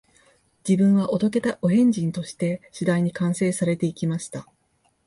[0.67, 4.47] 自分はお道化たお変人として、次第に完成されて行きました